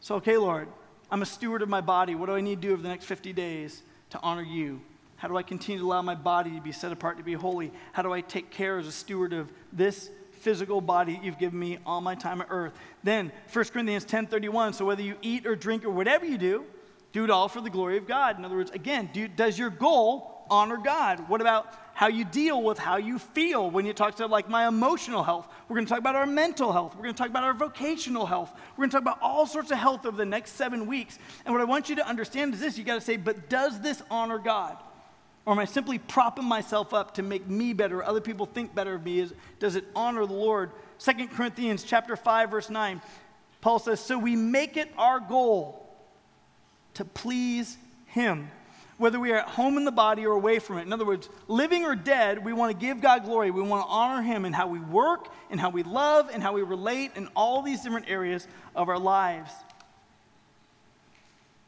[0.00, 0.68] So, okay, Lord,
[1.10, 2.14] I'm a steward of my body.
[2.14, 4.80] What do I need to do over the next 50 days to honor you?
[5.16, 7.72] How do I continue to allow my body to be set apart to be holy?
[7.92, 11.78] How do I take care as a steward of this physical body you've given me
[11.86, 12.74] all my time on earth?
[13.02, 16.64] Then 1 Corinthians 10:31, so whether you eat or drink or whatever you do,
[17.12, 18.38] do it all for the glory of God.
[18.38, 21.28] In other words, again, do, does your goal honor God?
[21.28, 24.68] What about how you deal with how you feel when you talk to like my
[24.68, 25.48] emotional health?
[25.66, 26.94] We're going to talk about our mental health.
[26.94, 28.52] We're going to talk about our vocational health.
[28.76, 31.18] We're going to talk about all sorts of health over the next seven weeks.
[31.46, 33.80] And what I want you to understand is this you got to say, but does
[33.80, 34.76] this honor God?
[35.46, 38.92] Or am I simply propping myself up to make me better, other people think better
[38.92, 39.20] of me?
[39.20, 40.72] Is, does it honor the Lord?
[40.98, 43.00] 2 Corinthians chapter 5, verse 9,
[43.62, 45.88] Paul says, So we make it our goal
[46.92, 48.50] to please him
[48.98, 50.82] whether we are at home in the body or away from it.
[50.82, 53.50] In other words, living or dead, we want to give God glory.
[53.50, 56.52] We want to honor Him in how we work, in how we love, and how
[56.52, 59.52] we relate in all these different areas of our lives.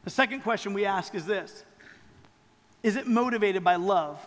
[0.05, 1.63] The second question we ask is this
[2.81, 4.25] Is it motivated by love?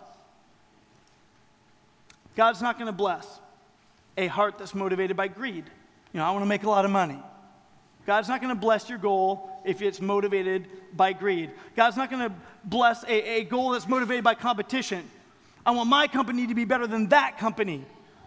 [2.37, 3.41] God's not going to bless
[4.17, 5.65] a heart that's motivated by greed.
[6.12, 7.19] You know, I want to make a lot of money.
[8.07, 11.51] God's not going to bless your goal if it's motivated by greed.
[11.77, 15.09] God's not going to bless a, a goal that's motivated by competition.
[15.64, 17.85] I want my company to be better than that company.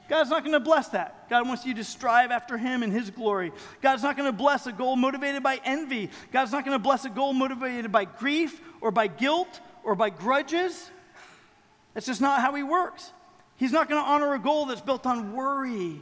[0.08, 1.30] God's not going to bless that.
[1.30, 3.52] God wants you to strive after Him and His glory.
[3.82, 6.10] God's not going to bless a goal motivated by envy.
[6.32, 10.12] God's not going to bless a goal motivated by grief or by guilt or by
[10.12, 10.92] grudges.
[11.94, 13.12] That's just not how He works.
[13.58, 16.02] He's not going to honor a goal that's built on worry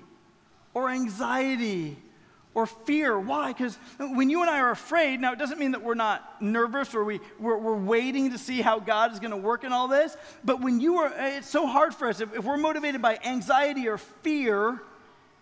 [0.74, 1.98] or anxiety
[2.56, 3.20] or fear.
[3.20, 3.52] Why?
[3.52, 6.94] Because when you and I are afraid, now it doesn't mean that we're not nervous
[6.94, 9.88] or we, we're, we're waiting to see how God is going to work in all
[9.88, 10.16] this.
[10.44, 12.20] But when you are, eh, it's so hard for us.
[12.20, 14.82] If, if we're motivated by anxiety or fear,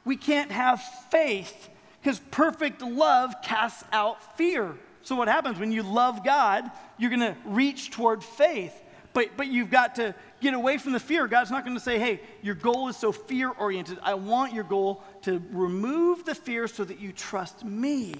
[0.05, 1.69] we can't have faith
[2.01, 4.75] because perfect love casts out fear.
[5.03, 8.73] So what happens when you love God, you're going to reach toward faith.
[9.13, 11.27] But, but you've got to get away from the fear.
[11.27, 13.99] God's not going to say, hey, your goal is so fear oriented.
[14.01, 18.13] I want your goal to remove the fear so that you trust me.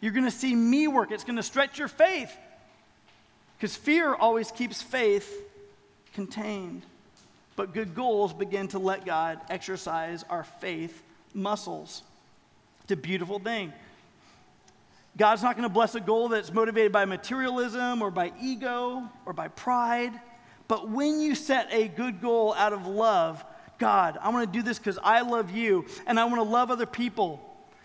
[0.00, 1.12] You're going to see me work.
[1.12, 2.36] It's going to stretch your faith.
[3.56, 5.32] Because fear always keeps faith
[6.12, 6.82] contained.
[7.56, 11.02] But good goals begin to let God exercise our faith
[11.34, 12.02] muscles.
[12.82, 13.72] It's a beautiful thing.
[15.18, 19.32] God's not going to bless a goal that's motivated by materialism or by ego or
[19.32, 20.12] by pride.
[20.68, 23.44] But when you set a good goal out of love,
[23.78, 26.70] God, I want to do this because I love you and I want to love
[26.70, 27.44] other people,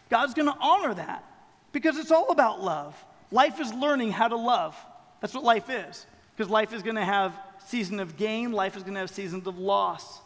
[0.09, 1.23] God's going to honor that
[1.71, 2.95] because it's all about love.
[3.31, 4.77] Life is learning how to love.
[5.19, 6.05] That's what life is.
[6.35, 7.33] Because life is going to have
[7.65, 10.21] season of gain, life is going to have seasons of loss.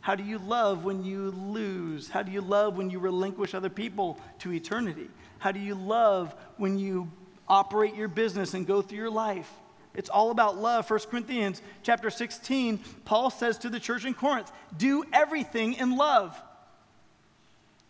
[0.00, 2.08] How do you love when you lose?
[2.08, 5.08] How do you love when you relinquish other people to eternity?
[5.40, 7.10] How do you love when you
[7.48, 9.50] operate your business and go through your life?
[9.94, 10.88] It's all about love.
[10.88, 16.40] 1 Corinthians chapter 16, Paul says to the church in Corinth, do everything in love.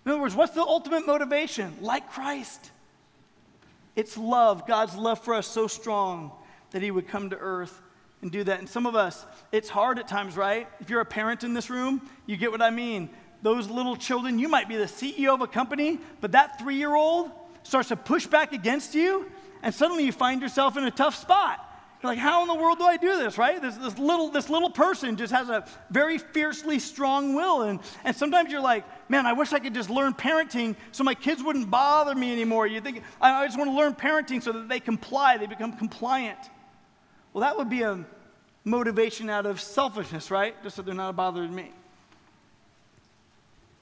[0.07, 1.77] In other words, what's the ultimate motivation?
[1.83, 2.71] Like Christ.
[3.97, 6.33] It's love, God's love for us so strong
[6.71, 7.83] that he would come to earth
[8.23, 8.61] and do that.
[8.61, 10.69] And some of us, it's hard at times, right?
[10.81, 13.11] If you're a parent in this room, you get what I mean.
[13.43, 16.95] Those little children, you might be the CEO of a company, but that three year
[16.95, 17.31] old,
[17.63, 19.31] starts to push back against you,
[19.63, 21.67] and suddenly you find yourself in a tough spot.
[22.03, 23.61] You're like, how in the world do I do this, right?
[23.61, 27.63] This, this, little, this little person just has a very fiercely strong will.
[27.63, 31.13] And, and sometimes you're like, man, I wish I could just learn parenting so my
[31.13, 32.67] kids wouldn't bother me anymore.
[32.67, 35.75] You think, I, I just want to learn parenting so that they comply, they become
[35.75, 36.39] compliant.
[37.35, 38.03] Well, that would be a
[38.65, 40.55] motivation out of selfishness, right?
[40.63, 41.71] Just so they're not bothering me.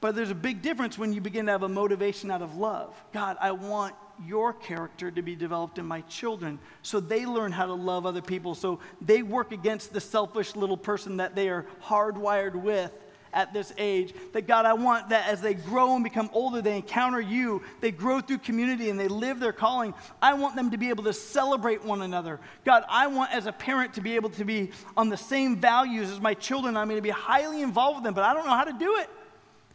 [0.00, 2.94] But there's a big difference when you begin to have a motivation out of love.
[3.12, 7.66] God, I want your character to be developed in my children so they learn how
[7.66, 11.66] to love other people, so they work against the selfish little person that they are
[11.82, 12.92] hardwired with
[13.32, 14.14] at this age.
[14.32, 17.90] That God, I want that as they grow and become older, they encounter you, they
[17.90, 19.94] grow through community and they live their calling.
[20.22, 22.40] I want them to be able to celebrate one another.
[22.64, 26.10] God, I want as a parent to be able to be on the same values
[26.10, 26.76] as my children.
[26.76, 28.96] I'm going to be highly involved with them, but I don't know how to do
[28.98, 29.10] it.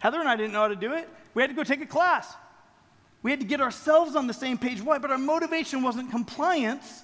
[0.03, 1.07] Heather and I didn't know how to do it.
[1.33, 2.35] We had to go take a class.
[3.21, 4.81] We had to get ourselves on the same page.
[4.81, 4.97] Why?
[4.97, 7.03] But our motivation wasn't compliance.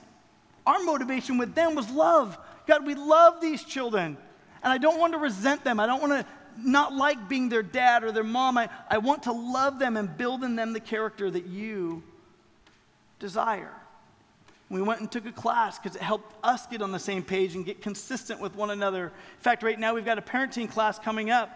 [0.68, 2.38] Our motivation with them was love.
[2.68, 4.18] God, we love these children.
[4.62, 5.80] And I don't want to resent them.
[5.80, 6.26] I don't want to
[6.62, 8.58] not like being their dad or their mom.
[8.58, 12.04] I, I want to love them and build in them the character that you
[13.18, 13.72] desire.
[14.70, 17.56] We went and took a class because it helped us get on the same page
[17.56, 19.06] and get consistent with one another.
[19.06, 21.50] In fact, right now we've got a parenting class coming up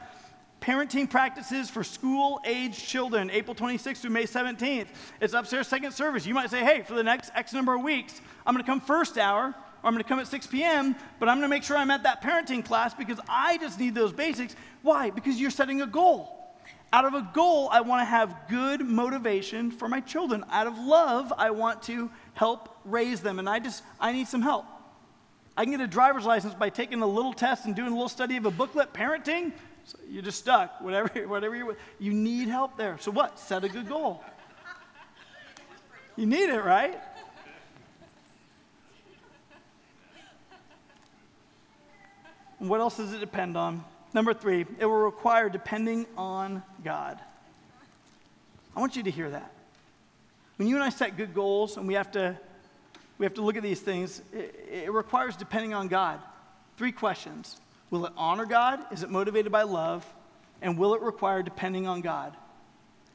[0.64, 4.88] parenting practices for school age children, April 26th through May 17th.
[5.20, 6.26] It's upstairs, second service.
[6.26, 8.80] You might say, hey, for the next X number of weeks, I'm going to come
[8.80, 11.64] first hour, or I'm going to come at 6 p.m., but I'm going to make
[11.64, 14.56] sure I'm at that parenting class because I just need those basics.
[14.84, 15.10] Why?
[15.10, 16.40] Because you're setting a goal.
[16.94, 20.46] Out of a goal, I want to have good motivation for my children.
[20.50, 24.42] Out of love, I want to help raise them, and I just, I need some
[24.42, 24.66] help.
[25.58, 28.10] I can get a driver's license by taking a little test and doing a little
[28.10, 28.94] study of a booklet.
[28.94, 29.52] Parenting,
[29.86, 30.82] so you're just stuck.
[30.82, 32.98] Whatever, whatever you you need help there.
[33.00, 33.40] So what?
[33.40, 34.24] Set a good goal.
[36.16, 37.00] You need it, right?
[42.60, 43.84] what else does it depend on?
[44.14, 47.20] Number three, it will require depending on God.
[48.76, 49.52] I want you to hear that.
[50.58, 52.38] When you and I set good goals and we have to,
[53.18, 56.20] we have to look at these things, it, it requires depending on God.
[56.78, 57.58] Three questions
[57.94, 58.84] Will it honor God?
[58.92, 60.04] Is it motivated by love?
[60.64, 62.36] And will it require depending on God?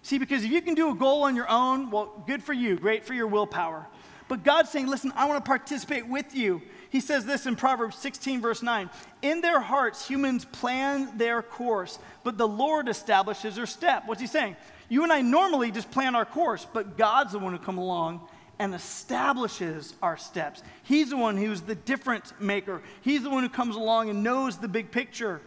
[0.03, 2.77] See, because if you can do a goal on your own, well, good for you,
[2.77, 3.89] great for your willpower.
[4.29, 6.63] But God's saying, listen, I want to participate with you.
[6.91, 8.89] He says this in Proverbs 16, verse 9
[9.21, 14.05] In their hearts, humans plan their course, but the Lord establishes their step.
[14.07, 14.55] What's he saying?
[14.89, 18.29] You and I normally just plan our course, but God's the one who come along
[18.59, 20.63] and establishes our steps.
[20.83, 22.83] He's the one who's the difference maker.
[23.03, 25.41] He's the one who comes along and knows the big picture.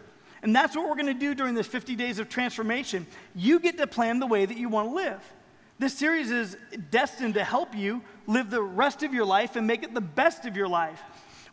[0.43, 3.05] And that's what we're going to do during this 50 days of transformation.
[3.35, 5.21] You get to plan the way that you want to live.
[5.77, 6.57] This series is
[6.89, 10.45] destined to help you live the rest of your life and make it the best
[10.45, 11.01] of your life.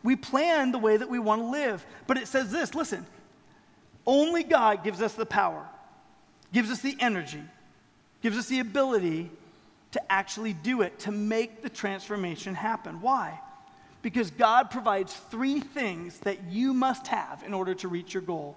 [0.03, 1.85] We plan the way that we want to live.
[2.07, 3.05] But it says this listen,
[4.05, 5.67] only God gives us the power,
[6.53, 7.43] gives us the energy,
[8.21, 9.29] gives us the ability
[9.91, 13.01] to actually do it, to make the transformation happen.
[13.01, 13.39] Why?
[14.01, 18.55] Because God provides three things that you must have in order to reach your goal.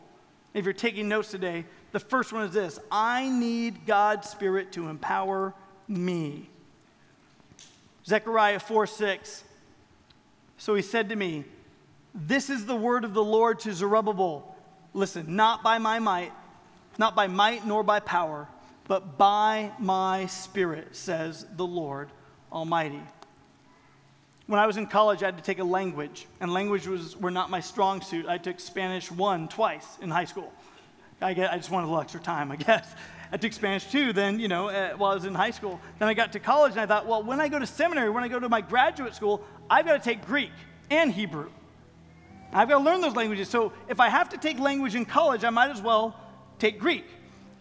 [0.55, 4.88] If you're taking notes today, the first one is this I need God's Spirit to
[4.88, 5.55] empower
[5.88, 6.49] me.
[8.07, 9.45] Zechariah 4 6.
[10.59, 11.45] So he said to me,
[12.14, 14.55] This is the word of the Lord to Zerubbabel.
[14.95, 16.33] Listen, not by my might,
[16.99, 18.47] not by might nor by power
[18.92, 22.11] but by my Spirit, says the Lord
[22.52, 23.00] Almighty.
[24.46, 27.31] When I was in college, I had to take a language, and language was were
[27.31, 28.26] not my strong suit.
[28.28, 30.52] I took Spanish one twice in high school.
[31.22, 32.87] I, get, I just wanted a little extra time, I guess.
[33.33, 35.81] I took Spanish two then, you know, uh, while I was in high school.
[35.98, 38.24] Then I got to college, and I thought, well, when I go to seminary, when
[38.24, 40.52] I go to my graduate school, I've got to take Greek
[40.90, 41.50] and Hebrew.
[42.52, 43.48] I've got to learn those languages.
[43.48, 46.14] So if I have to take language in college, I might as well
[46.59, 47.07] take Greek.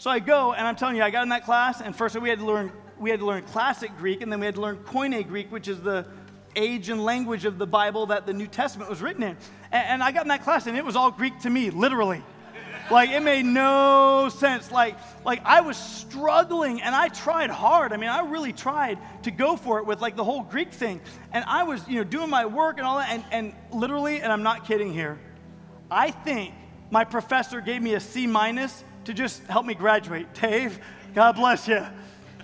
[0.02, 2.28] So I go, and I'm telling you, I got in that class, and first we
[2.28, 4.78] had to learn we had to learn classic Greek, and then we had to learn
[4.78, 6.08] Koine Greek, which is the
[6.56, 9.38] age and language of the Bible that the New Testament was written in.
[9.72, 12.24] And, and I got in that class, and it was all Greek to me, literally.
[12.90, 14.72] like it made no sense.
[14.72, 17.94] Like like I was struggling, and I tried hard.
[17.94, 21.00] I mean, I really tried to go for it with like the whole Greek thing,
[21.32, 24.34] and I was you know doing my work and all that, and, and literally, and
[24.34, 25.20] I'm not kidding here.
[25.92, 26.56] I think
[26.90, 30.34] my professor gave me a C minus to just help me graduate.
[30.34, 30.80] Dave,
[31.14, 31.86] God bless you.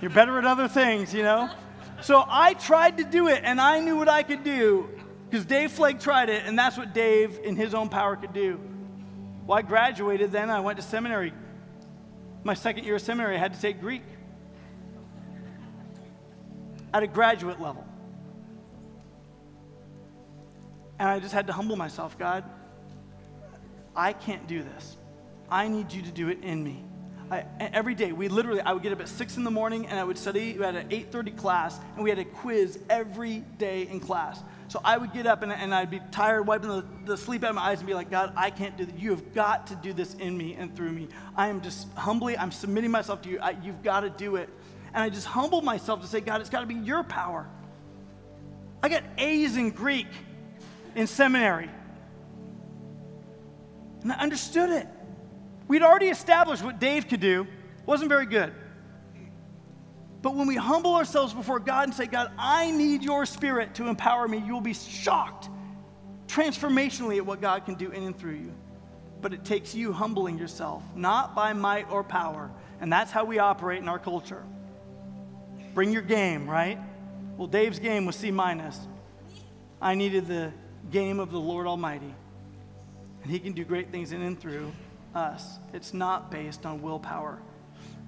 [0.01, 1.49] You're better at other things, you know?
[2.01, 4.89] So I tried to do it, and I knew what I could do
[5.29, 8.59] because Dave Flake tried it, and that's what Dave, in his own power, could do.
[9.45, 10.49] Well, I graduated then.
[10.49, 11.33] I went to seminary.
[12.43, 14.03] My second year of seminary, I had to take Greek.
[16.93, 17.85] at a graduate level.
[20.99, 22.43] And I just had to humble myself God,
[23.95, 24.97] I can't do this.
[25.49, 26.83] I need you to do it in me.
[27.29, 29.99] I, every day, we literally, I would get up at 6 in the morning and
[29.99, 30.53] I would study.
[30.57, 34.41] We had an 8.30 class and we had a quiz every day in class.
[34.69, 37.49] So I would get up and, and I'd be tired, wiping the, the sleep out
[37.49, 38.95] of my eyes and be like, God, I can't do this.
[38.97, 41.09] You have got to do this in me and through me.
[41.35, 43.39] I am just humbly, I'm submitting myself to you.
[43.39, 44.49] I, you've got to do it.
[44.93, 47.47] And I just humbled myself to say, God, it's got to be your power.
[48.81, 50.07] I got A's in Greek
[50.95, 51.69] in seminary.
[54.01, 54.87] And I understood it.
[55.67, 57.47] We'd already established what Dave could do,
[57.85, 58.53] wasn't very good.
[60.21, 63.87] But when we humble ourselves before God and say, God, I need your spirit to
[63.87, 65.49] empower me, you will be shocked
[66.27, 68.53] transformationally at what God can do in and through you.
[69.21, 72.51] But it takes you humbling yourself, not by might or power.
[72.81, 74.43] And that's how we operate in our culture.
[75.73, 76.77] Bring your game, right?
[77.37, 78.79] Well, Dave's game was C minus.
[79.81, 80.51] I needed the
[80.91, 82.13] game of the Lord Almighty.
[83.23, 84.71] And He can do great things in and through
[85.17, 85.57] us.
[85.73, 87.39] It's not based on willpower.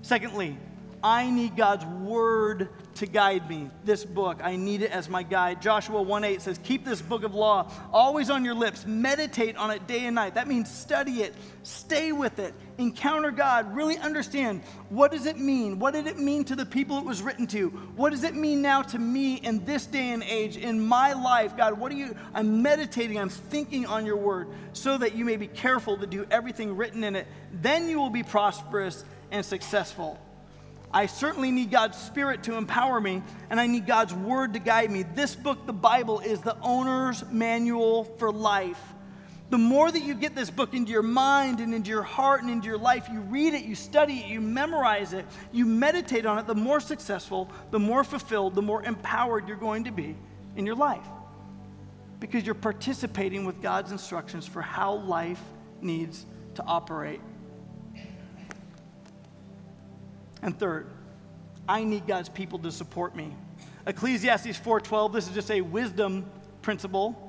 [0.01, 0.57] Secondly,
[1.03, 3.69] I need God's word to guide me.
[3.85, 5.61] This book, I need it as my guide.
[5.61, 8.85] Joshua 1 8 says, Keep this book of law always on your lips.
[8.85, 10.35] Meditate on it day and night.
[10.35, 11.33] That means study it,
[11.63, 15.79] stay with it, encounter God, really understand what does it mean?
[15.79, 17.69] What did it mean to the people it was written to?
[17.95, 21.55] What does it mean now to me in this day and age, in my life?
[21.55, 22.15] God, what are you?
[22.33, 26.25] I'm meditating, I'm thinking on your word so that you may be careful to do
[26.29, 27.27] everything written in it.
[27.53, 30.19] Then you will be prosperous and successful.
[30.91, 34.89] I certainly need God's Spirit to empower me, and I need God's Word to guide
[34.89, 35.03] me.
[35.03, 38.81] This book, the Bible, is the owner's manual for life.
[39.51, 42.51] The more that you get this book into your mind and into your heart and
[42.51, 46.37] into your life, you read it, you study it, you memorize it, you meditate on
[46.37, 50.15] it, the more successful, the more fulfilled, the more empowered you're going to be
[50.55, 51.05] in your life.
[52.19, 55.41] Because you're participating with God's instructions for how life
[55.81, 56.25] needs
[56.55, 57.21] to operate.
[60.41, 60.87] And third,
[61.67, 63.35] I need God's people to support me.
[63.85, 66.29] Ecclesiastes 4:12, this is just a wisdom
[66.61, 67.25] principle.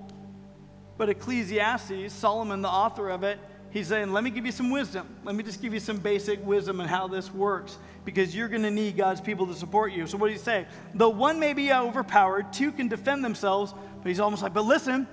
[0.96, 3.38] But Ecclesiastes, Solomon, the author of it,
[3.70, 5.08] he's saying, let me give you some wisdom.
[5.24, 8.62] Let me just give you some basic wisdom on how this works because you're going
[8.62, 10.06] to need God's people to support you.
[10.06, 10.66] So what do you say?
[10.94, 15.08] Though one may be overpowered, two can defend themselves, but he's almost like, but listen,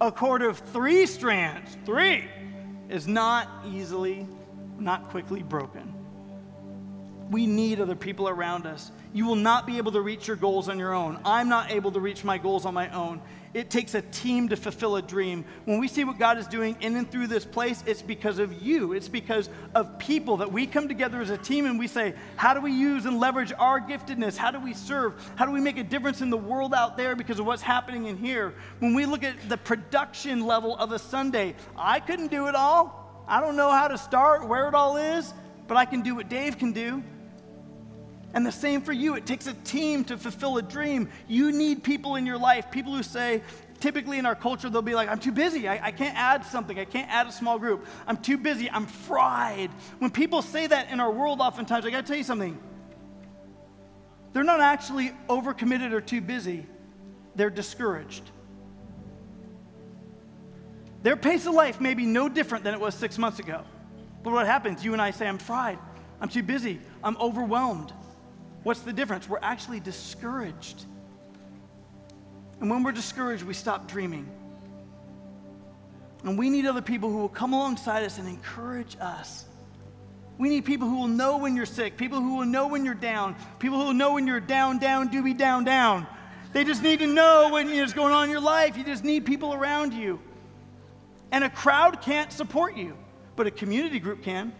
[0.00, 2.28] a cord of three strands, three,
[2.88, 4.26] is not easily,
[4.78, 5.92] not quickly broken.
[7.32, 8.92] We need other people around us.
[9.14, 11.18] You will not be able to reach your goals on your own.
[11.24, 13.22] I'm not able to reach my goals on my own.
[13.54, 15.46] It takes a team to fulfill a dream.
[15.64, 18.62] When we see what God is doing in and through this place, it's because of
[18.62, 18.92] you.
[18.92, 22.52] It's because of people that we come together as a team and we say, How
[22.52, 24.36] do we use and leverage our giftedness?
[24.36, 25.14] How do we serve?
[25.36, 28.08] How do we make a difference in the world out there because of what's happening
[28.08, 28.52] in here?
[28.80, 33.24] When we look at the production level of a Sunday, I couldn't do it all.
[33.26, 35.32] I don't know how to start, where it all is,
[35.66, 37.02] but I can do what Dave can do.
[38.34, 39.14] And the same for you.
[39.14, 41.10] It takes a team to fulfill a dream.
[41.28, 43.42] You need people in your life, people who say,
[43.80, 45.68] typically in our culture, they'll be like, I'm too busy.
[45.68, 46.78] I, I, can't add something.
[46.78, 47.84] I can't add a small group.
[48.06, 48.70] I'm too busy.
[48.70, 49.70] I'm fried.
[49.98, 52.58] When people say that in our world, oftentimes, I got to tell you something.
[54.32, 56.66] They're not actually overcommitted or too busy,
[57.34, 58.22] they're discouraged.
[61.02, 63.64] Their pace of life may be no different than it was six months ago.
[64.22, 64.84] But what happens?
[64.84, 65.78] You and I say, I'm fried.
[66.20, 66.78] I'm too busy.
[67.02, 67.92] I'm overwhelmed.
[68.62, 69.28] What's the difference?
[69.28, 70.84] We're actually discouraged.
[72.60, 74.28] And when we're discouraged, we stop dreaming.
[76.24, 79.44] And we need other people who will come alongside us and encourage us.
[80.38, 82.94] We need people who will know when you're sick, people who will know when you're
[82.94, 86.06] down, people who will know when you're down, down, doobie, down, down.
[86.52, 88.76] They just need to know know, what's going on in your life.
[88.76, 90.20] You just need people around you.
[91.30, 92.96] And a crowd can't support you,
[93.36, 94.52] but a community group can.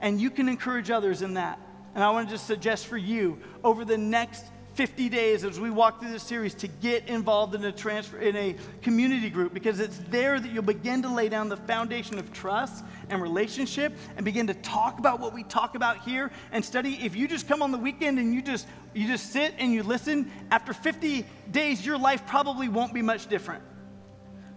[0.00, 1.58] And you can encourage others in that.
[1.94, 5.70] And I want to just suggest for you over the next 50 days as we
[5.70, 9.78] walk through this series to get involved in a transfer in a community group because
[9.78, 14.24] it's there that you'll begin to lay down the foundation of trust and relationship and
[14.24, 16.98] begin to talk about what we talk about here and study.
[17.00, 19.84] If you just come on the weekend and you just you just sit and you
[19.84, 23.62] listen after 50 days your life probably won't be much different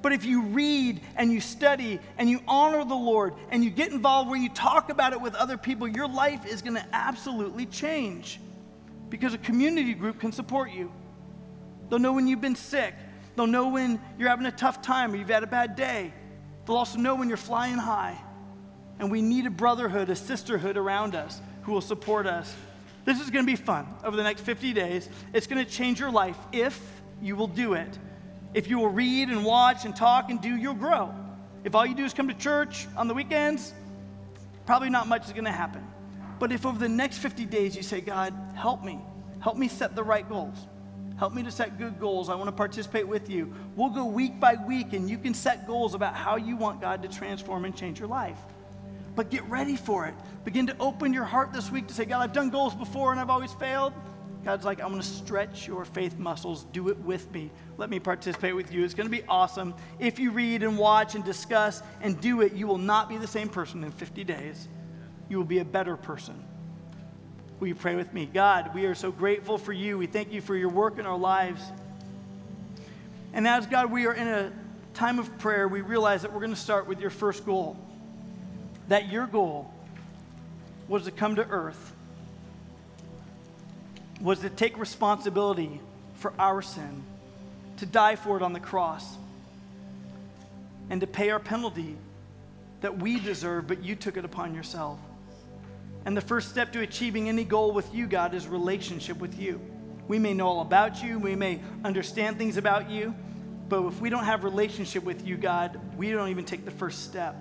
[0.02, 3.92] but if you read and you study and you honor the Lord and you get
[3.92, 7.66] involved where you talk about it with other people, your life is going to absolutely
[7.66, 8.40] change
[9.10, 10.92] because a community group can support you.
[11.90, 12.94] They'll know when you've been sick,
[13.36, 16.14] they'll know when you're having a tough time or you've had a bad day.
[16.66, 18.18] They'll also know when you're flying high.
[19.00, 22.54] And we need a brotherhood, a sisterhood around us who will support us.
[23.06, 25.08] This is going to be fun over the next 50 days.
[25.34, 26.82] It's going to change your life if
[27.22, 27.98] you will do it.
[28.58, 31.14] If you will read and watch and talk and do, you'll grow.
[31.64, 33.72] If all you do is come to church on the weekends,
[34.66, 35.86] probably not much is going to happen.
[36.40, 38.98] But if over the next 50 days you say, God, help me,
[39.42, 40.58] help me set the right goals,
[41.20, 44.40] help me to set good goals, I want to participate with you, we'll go week
[44.40, 47.76] by week and you can set goals about how you want God to transform and
[47.76, 48.40] change your life
[49.16, 50.14] but get ready for it.
[50.46, 53.20] Begin to open your heart this week to say, God, I've done goals before and
[53.20, 53.92] I've always failed.
[54.44, 56.66] God's like, I'm going to stretch your faith muscles.
[56.72, 57.52] Do it with me.
[57.78, 58.84] Let me participate with you.
[58.84, 59.74] It's going to be awesome.
[60.00, 63.28] If you read and watch and discuss and do it, you will not be the
[63.28, 64.68] same person in 50 days.
[65.28, 66.42] You will be a better person.
[67.60, 68.26] Will you pray with me?
[68.26, 69.98] God, we are so grateful for you.
[69.98, 71.62] We thank you for your work in our lives.
[73.34, 74.54] And as God, we are in a
[74.94, 77.78] time of prayer, we realize that we're going to start with your first goal
[78.88, 79.72] that your goal
[80.88, 81.94] was to come to earth,
[84.22, 85.80] was to take responsibility
[86.16, 87.04] for our sin,
[87.78, 89.18] to die for it on the cross,
[90.90, 91.96] and to pay our penalty
[92.82, 95.00] that we deserve, but you took it upon yourself.
[96.06, 99.60] And the first step to achieving any goal with you, God, is relationship with you.
[100.08, 103.14] We may know all about you, we may understand things about you,
[103.68, 107.04] but if we don't have relationship with you, God, we don't even take the first
[107.04, 107.36] step.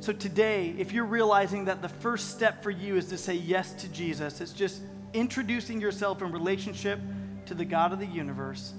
[0.00, 3.72] So today, if you're realizing that the first step for you is to say yes
[3.74, 4.80] to Jesus, it's just
[5.14, 7.00] introducing yourself in relationship
[7.46, 8.74] to the God of the universe.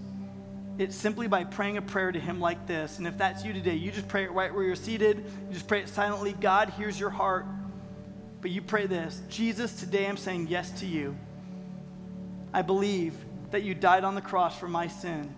[0.78, 2.98] It's simply by praying a prayer to Him like this.
[2.98, 5.18] And if that's you today, you just pray it right where you're seated.
[5.18, 6.34] You just pray it silently.
[6.34, 7.46] God hears your heart.
[8.42, 11.18] But you pray this Jesus, today I'm saying yes to you.
[12.54, 13.16] I believe
[13.52, 15.34] that you died on the cross for my sin.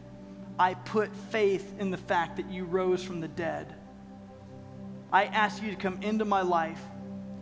[0.59, 3.73] I put faith in the fact that you rose from the dead.
[5.13, 6.81] I ask you to come into my life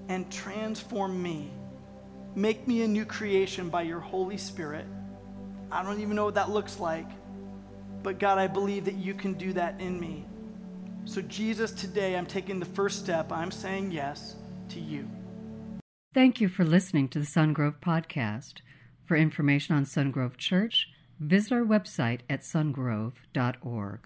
[0.09, 1.51] and transform me.
[2.35, 4.85] Make me a new creation by your Holy Spirit.
[5.71, 7.07] I don't even know what that looks like,
[8.03, 10.25] but God, I believe that you can do that in me.
[11.05, 13.31] So, Jesus, today I'm taking the first step.
[13.31, 14.35] I'm saying yes
[14.69, 15.07] to you.
[16.13, 18.55] Thank you for listening to the Sungrove Podcast.
[19.05, 23.99] For information on Sungrove Church, visit our website at sungrove.org.